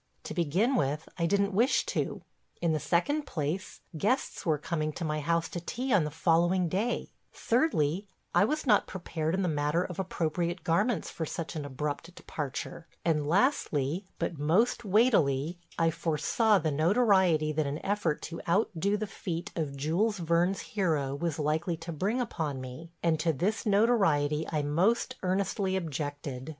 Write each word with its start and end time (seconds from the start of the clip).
To 0.23 0.33
begin 0.33 0.75
with, 0.75 1.07
I 1.19 1.27
didn't 1.27 1.53
wish 1.53 1.85
to. 1.85 2.23
In 2.59 2.73
the 2.73 2.79
second 2.79 3.27
place, 3.27 3.81
guests 3.95 4.47
were 4.47 4.57
coming 4.57 4.91
to 4.93 5.05
my 5.05 5.19
house 5.19 5.47
to 5.49 5.59
tea 5.59 5.93
on 5.93 6.05
the 6.05 6.09
following 6.09 6.67
day; 6.67 7.11
thirdly, 7.31 8.07
I 8.33 8.43
was 8.45 8.65
not 8.65 8.87
prepared 8.87 9.35
in 9.35 9.43
the 9.43 9.47
matter 9.47 9.83
of 9.85 9.99
appropriate 9.99 10.63
garments 10.63 11.11
for 11.11 11.27
such 11.27 11.55
an 11.55 11.65
abrupt 11.65 12.15
departure, 12.15 12.87
and 13.05 13.27
lastly, 13.27 14.07
but 14.17 14.39
most 14.39 14.83
weightily, 14.83 15.59
I 15.77 15.91
foresaw 15.91 16.57
the 16.57 16.71
notoriety 16.71 17.51
that 17.51 17.67
an 17.67 17.77
effort 17.85 18.23
to 18.23 18.41
outdo 18.49 18.97
the 18.97 19.05
feat 19.05 19.51
of 19.55 19.77
Jules 19.77 20.17
Verne's 20.17 20.61
hero 20.61 21.13
was 21.13 21.37
likely 21.37 21.77
to 21.77 21.91
bring 21.91 22.19
upon 22.19 22.59
me, 22.59 22.91
and 23.03 23.19
to 23.19 23.31
this 23.31 23.67
notoriety 23.67 24.47
I 24.51 24.63
most 24.63 25.17
earnestly 25.21 25.75
objected. 25.75 26.49